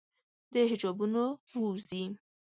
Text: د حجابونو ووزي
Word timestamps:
د 0.53 0.55
حجابونو 0.69 1.23
ووزي 1.59 2.03